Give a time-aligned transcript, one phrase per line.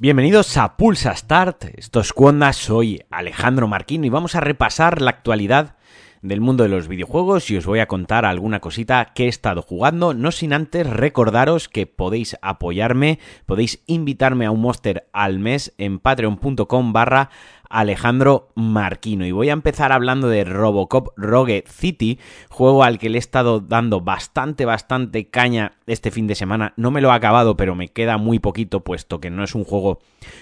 [0.00, 5.10] Bienvenidos a Pulsa Start, esto es Cuonda, soy Alejandro Marquino y vamos a repasar la
[5.10, 5.74] actualidad
[6.22, 9.62] del mundo de los videojuegos y os voy a contar alguna cosita que he estado
[9.62, 15.74] jugando, no sin antes recordaros que podéis apoyarme, podéis invitarme a un monster al mes
[15.78, 17.30] en patreon.com barra
[17.68, 19.26] Alejandro Marquino.
[19.26, 23.60] Y voy a empezar hablando de Robocop Rogue City, juego al que le he estado
[23.60, 26.72] dando bastante, bastante caña este fin de semana.
[26.76, 29.64] No me lo he acabado, pero me queda muy poquito, puesto que no es un
[29.64, 30.00] juego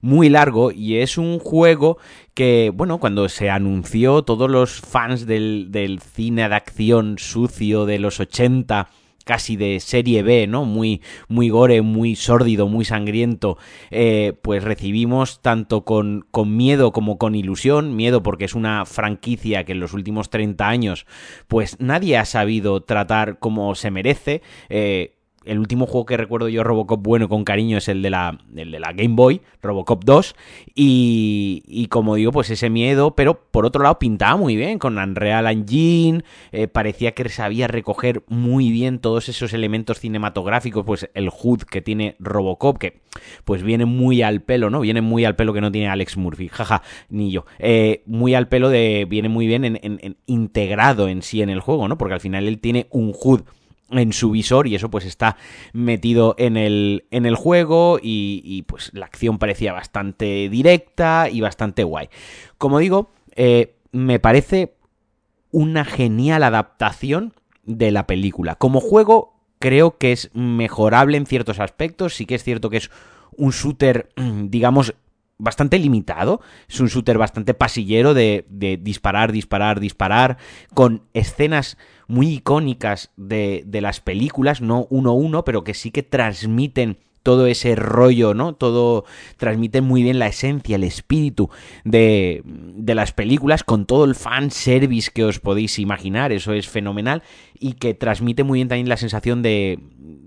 [0.00, 1.98] muy largo y es un juego
[2.34, 7.98] que, bueno, cuando se anunció, todos los fans del, del cine de acción sucio de
[7.98, 8.88] los 80
[9.28, 10.64] casi de serie B, ¿no?
[10.64, 13.58] Muy, muy gore, muy sórdido, muy sangriento,
[13.90, 17.94] eh, pues recibimos tanto con, con, miedo como con ilusión.
[17.94, 21.04] Miedo porque es una franquicia que en los últimos 30 años,
[21.46, 24.40] pues nadie ha sabido tratar como se merece.
[24.70, 28.38] Eh, el último juego que recuerdo yo Robocop bueno con cariño es el de la,
[28.54, 30.36] el de la Game Boy, Robocop 2,
[30.74, 34.98] y, y, como digo, pues ese miedo, pero por otro lado pintaba muy bien con
[34.98, 36.22] Unreal Engine,
[36.52, 41.80] eh, parecía que sabía recoger muy bien todos esos elementos cinematográficos, pues el HUD que
[41.80, 43.00] tiene Robocop, que
[43.44, 44.80] pues viene muy al pelo, ¿no?
[44.80, 47.44] Viene muy al pelo que no tiene Alex Murphy, jaja, ni yo.
[47.58, 51.50] Eh, muy al pelo de, viene muy bien en, en, en, integrado en sí en
[51.50, 51.98] el juego, ¿no?
[51.98, 53.42] Porque al final él tiene un HUD
[53.90, 55.36] en su visor y eso pues está
[55.72, 61.84] metido en el, en el juego y, pues la acción parecía bastante directa y bastante
[61.84, 62.08] guay.
[62.58, 64.74] Como digo, eh, me parece
[65.50, 68.56] una genial adaptación de la película.
[68.56, 72.90] Como juego creo que es mejorable en ciertos aspectos, sí que es cierto que es
[73.36, 74.94] un shooter, digamos,
[75.38, 76.40] bastante limitado.
[76.68, 78.44] Es un shooter bastante pasillero de,
[78.80, 80.36] disparar, disparar, disparar,
[80.74, 85.90] con escenas muy icónicas de, de las películas, no uno a uno, pero que sí
[85.90, 88.54] que transmiten todo ese rollo, ¿no?
[88.54, 89.04] Todo
[89.36, 91.50] transmite muy bien la esencia, el espíritu
[91.84, 96.68] de, de, las películas con todo el fan service que os podéis imaginar, eso es
[96.68, 97.22] fenomenal
[97.60, 99.78] y que transmite muy bien también la sensación de,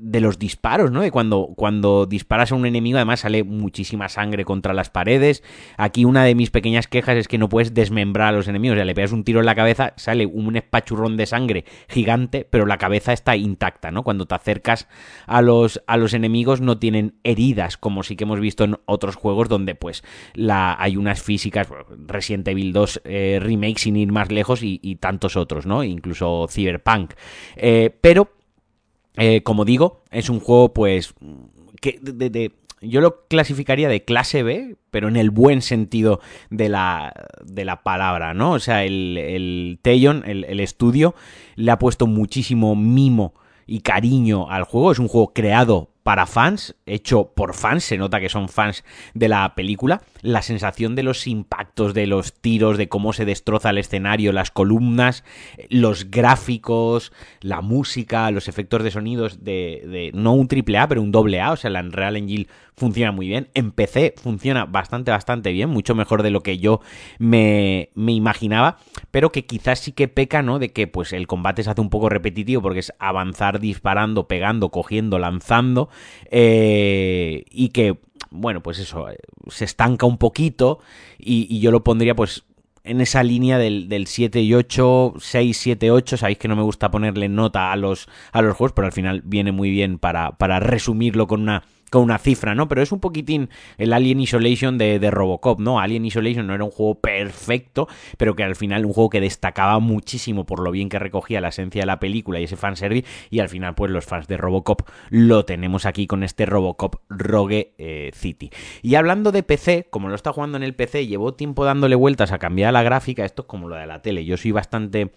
[0.02, 1.02] de los disparos, ¿no?
[1.02, 5.44] De cuando, cuando disparas a un enemigo, además sale muchísima sangre contra las paredes.
[5.78, 8.76] Aquí una de mis pequeñas quejas es que no puedes desmembrar a los enemigos.
[8.76, 12.48] O sea, le pegas un tiro en la cabeza, sale un espachurrón de sangre gigante,
[12.50, 14.04] pero la cabeza está intacta, ¿no?
[14.04, 14.88] Cuando te acercas
[15.28, 19.16] a los, a los enemigos no tienen heridas, como sí que hemos visto en otros
[19.16, 20.04] juegos donde pues
[20.34, 21.70] la, hay unas físicas,
[22.08, 25.86] Resident Evil 2 eh, Remake sin ir más lejos y, tantos otros, ¿no?
[25.86, 27.14] Incluso Cyberpunk.
[27.56, 28.34] Eh, pero
[29.16, 31.14] eh, como digo, es un juego, pues,
[31.80, 32.00] que
[32.82, 37.14] yo lo clasificaría de clase B, pero en el buen sentido de la,
[37.46, 38.54] de la palabra, ¿no?
[38.54, 41.14] O sea, el, el, el estudio,
[41.56, 43.36] le ha puesto muchísimo mimo
[43.68, 44.92] y cariño al juego.
[44.92, 49.28] Es un juego creado para fans, hecho por fans, se nota que son fans de
[49.28, 50.02] la película.
[50.22, 54.52] La sensación de los impactos, de los tiros, de cómo se destroza el escenario, las
[54.52, 55.24] columnas,
[55.70, 61.02] los gráficos, la música, los efectos de sonidos de, de no un triple A, pero
[61.02, 63.50] un doble A, o sea, la Unreal Engine funciona muy bien.
[63.54, 66.82] En PC funciona bastante, bastante bien, mucho mejor de lo que yo
[67.20, 68.78] me, me imaginaba,
[69.12, 70.58] pero que quizás sí que peca, ¿no?
[70.58, 74.70] De que pues el combate se hace un poco repetitivo porque es avanzar disparando, pegando,
[74.70, 75.91] cogiendo, lanzando
[76.30, 77.98] eh, y que,
[78.30, 79.08] bueno, pues eso,
[79.50, 80.80] se estanca un poquito
[81.20, 82.44] y, y yo lo pondría pues
[82.84, 86.18] en esa línea del, del 7 y 8, 6, 7, 8.
[86.18, 89.22] Sabéis que no me gusta ponerle nota a los, a los juegos, pero al final
[89.24, 92.68] viene muy bien para, para resumirlo con una con una cifra, ¿no?
[92.68, 95.80] Pero es un poquitín el Alien Isolation de, Robocop, ¿no?
[95.80, 97.88] Alien Isolation no era un juego perfecto,
[98.18, 101.50] pero que al final un juego que destacaba muchísimo por lo bien que recogía la
[101.50, 104.84] esencia de la película y ese fanservice, y al final, pues los fans de Robocop
[105.10, 108.52] lo tenemos aquí con este Robocop Rogue eh, City.
[108.82, 112.32] Y hablando de PC, como lo está jugando en el PC, llevo tiempo dándole vueltas
[112.32, 115.12] a cambiar la gráfica, esto es como lo de la tele, yo soy bastante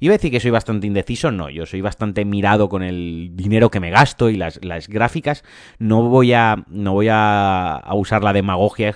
[0.00, 3.70] Iba a decir que soy bastante indeciso, no, yo soy bastante mirado con el dinero
[3.70, 5.44] que me gasto y las, las gráficas.
[5.78, 8.94] No voy a no voy a, usar la demagogia,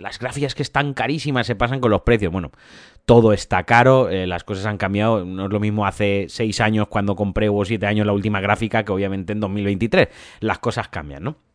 [0.00, 2.32] las gráficas que están carísimas se pasan con los precios.
[2.32, 2.52] Bueno,
[3.04, 6.88] todo está caro, eh, las cosas han cambiado, no es lo mismo hace 6 años
[6.88, 10.08] cuando compré o 7 años la última gráfica que obviamente en 2023.
[10.40, 11.47] Las cosas cambian, ¿no?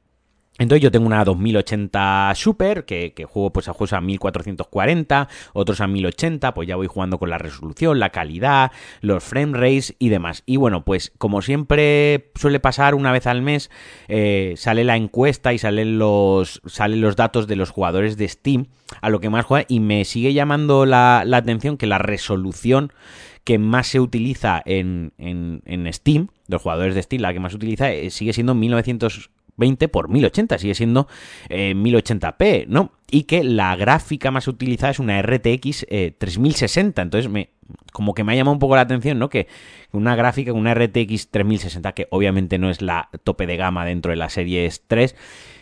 [0.59, 5.87] Entonces yo tengo una 2080 Super, que, juego pues a juegos a 1440, otros a
[5.87, 8.71] 1080, pues ya voy jugando con la resolución, la calidad,
[9.01, 10.43] los frame rates y demás.
[10.45, 13.71] Y bueno, pues como siempre suele pasar una vez al mes,
[14.07, 18.67] eh, sale la encuesta y salen los, salen los datos de los jugadores de Steam
[19.01, 22.93] a lo que más juega y me sigue llamando la, la atención que la resolución
[23.43, 27.53] que más se utiliza en, en, en Steam, los jugadores de Steam, la que más
[27.53, 31.07] se utiliza eh, sigue siendo 1900 20 por 1080, sigue siendo
[31.49, 32.91] 1080p, eh, ¿no?
[33.09, 35.85] Y que la gráfica más utilizada es una RTX
[36.17, 37.49] 3060, eh, entonces me,
[37.91, 39.29] como que me ha llamado un poco la atención, ¿no?
[39.29, 39.47] Que
[39.91, 44.15] una gráfica, una RTX 3060, que obviamente no es la tope de gama dentro de
[44.15, 45.15] la serie 3,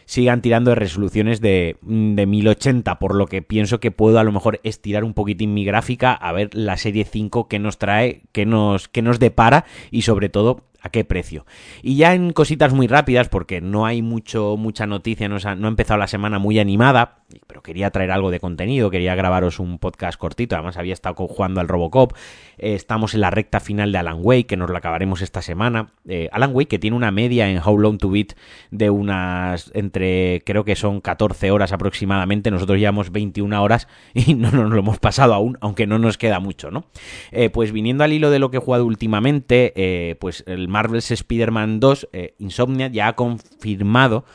[0.06, 4.32] sigan tirando de resoluciones de, de 1080, por lo que pienso que puedo a lo
[4.32, 8.46] mejor estirar un poquitín mi gráfica a ver la serie 5 que nos trae, que
[8.46, 11.46] nos, que nos depara y sobre todo a qué precio.
[11.82, 15.68] Y ya en cositas muy rápidas, porque no hay mucho, mucha noticia, no, ha, no
[15.68, 19.78] ha empezado la semana muy animada, pero quería traer algo de contenido, quería grabaros un
[19.78, 22.14] podcast cortito, además había estado jugando al Robocop,
[22.58, 25.92] eh, estamos en la recta final de Alan Wake, que nos lo acabaremos esta semana.
[26.08, 28.34] Eh, Alan Wake que tiene una media en How Long to Beat
[28.72, 34.52] de unas, entre, creo que son 14 horas aproximadamente, nosotros llevamos 21 horas y no
[34.52, 36.86] nos lo hemos pasado aún, aunque no nos queda mucho, ¿no?
[37.32, 41.80] Eh, pues viniendo al hilo de lo que he jugado últimamente, pues el Marvel's Spider-Man
[41.80, 42.10] 2,
[42.40, 44.26] Insomnia ya ha confirmado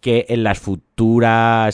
[0.00, 0.91] que en las futuras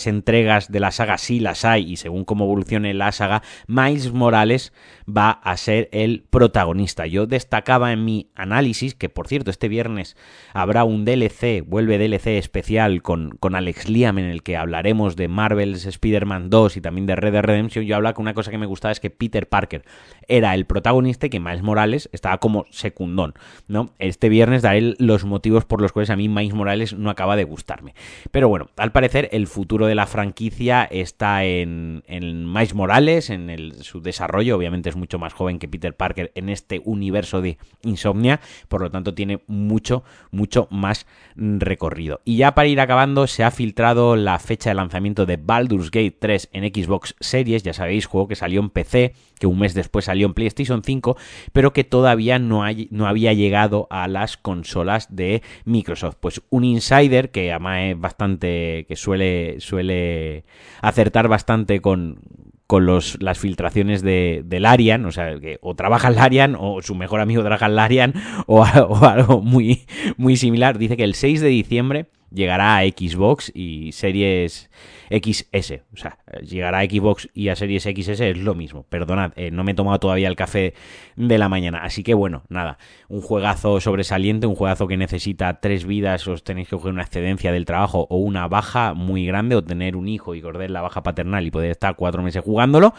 [0.07, 4.73] entregas de la saga sí las hay y según cómo evolucione la saga, Miles Morales
[5.09, 7.07] va a ser el protagonista.
[7.07, 10.17] Yo destacaba en mi análisis que, por cierto, este viernes
[10.53, 15.29] habrá un DLC, vuelve DLC especial con, con Alex Liam en el que hablaremos de
[15.29, 17.85] Marvel's Spider-Man 2 y también de Red Dead Redemption.
[17.85, 19.85] Yo hablaba que una cosa que me gustaba es que Peter Parker
[20.27, 23.35] era el protagonista y que Miles Morales estaba como secundón,
[23.67, 23.95] ¿no?
[23.99, 27.45] Este viernes daré los motivos por los cuales a mí Miles Morales no acaba de
[27.45, 27.95] gustarme.
[28.31, 33.73] Pero bueno, al parecer el futuro de la franquicia está en, en Miles Morales, en
[33.83, 34.57] su desarrollo.
[34.57, 38.91] Obviamente es mucho más joven que Peter Parker en este universo de Insomnia, por lo
[38.91, 41.07] tanto tiene mucho, mucho más
[41.37, 42.21] recorrido.
[42.25, 46.17] Y ya para ir acabando, se ha filtrado la fecha de lanzamiento de Baldur's Gate
[46.19, 50.07] 3 en Xbox Series, ya sabéis, juego que salió en PC, que un mes después
[50.07, 51.17] salió en PlayStation 5,
[51.53, 56.17] pero que todavía no, hay, no había llegado a las consolas de Microsoft.
[56.21, 60.45] Pues un insider que además es bastante, que suele, suele
[60.83, 62.21] acertar bastante con,
[62.67, 66.95] con los, las filtraciones de, del Arian, o sea, o trabaja el Larian o su
[66.95, 68.15] mejor amigo trabaja el Larian
[68.47, 69.87] o, o, algo muy,
[70.17, 70.77] muy similar.
[70.77, 74.71] Dice que el 6 de diciembre llegará a Xbox y Series
[75.11, 75.83] XS.
[75.93, 78.85] O sea, llegará a Xbox y a Series XS es lo mismo.
[78.85, 80.75] Perdonad, eh, no me he tomado todavía el café
[81.17, 81.83] de la mañana.
[81.83, 82.79] Así que bueno, nada,
[83.09, 87.53] un juegazo sobresaliente, un juegazo que necesita tres vidas, os tenéis que coger una excedencia
[87.53, 91.03] del trabajo o una baja muy grande, o tener un hijo y correr la baja
[91.03, 92.95] paternal y poder estar cuatro meses jugándolo.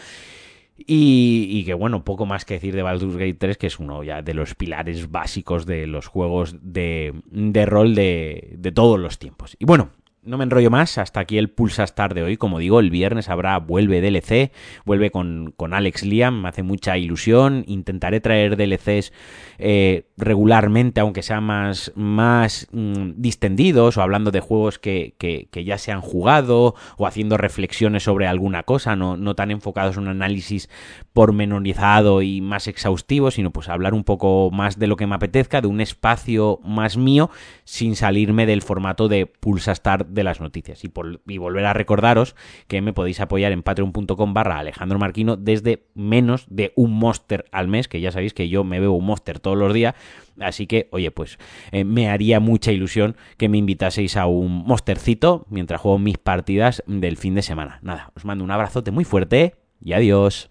[0.88, 4.22] Y, que bueno, poco más que decir de Baldur's Gate 3, que es uno ya
[4.22, 9.56] de los pilares básicos de los juegos de, de rol de, de todos los tiempos.
[9.60, 9.92] Y bueno,
[10.24, 12.38] no me enrollo más, hasta aquí el Pulsa Star de hoy.
[12.38, 14.52] Como digo, el viernes habrá Vuelve DLC,
[14.86, 17.64] vuelve con, con Alex Liam, me hace mucha ilusión.
[17.68, 19.14] Intentaré traer DLCs
[19.58, 25.78] eh, regularmente, aunque sean más, más mm, distendidos o hablando de juegos que, que, ya
[25.78, 30.10] se han jugado o haciendo reflexiones sobre alguna cosa, no, no tan enfocados en un
[30.10, 30.70] análisis
[31.14, 35.62] pormenorizado y más exhaustivo, sino pues hablar un poco más de lo que me apetezca,
[35.62, 37.30] de un espacio más mío,
[37.66, 40.84] sin salirme del formato de Pulsa Star de las noticias.
[40.84, 42.36] Y, volver a recordaros
[42.68, 47.68] que me podéis apoyar en patreon.com barra Alejandro Marquino desde menos de un monster al
[47.68, 49.96] mes, que ya sabéis que yo me veo un monster todos los días.
[50.40, 51.38] Así que, oye, pues
[51.72, 56.84] eh, me haría mucha ilusión que me invitaseis a un monstercito mientras juego mis partidas
[56.88, 57.80] del fin de semana.
[57.82, 60.50] Nada, os mando un abrazote muy fuerte y adiós.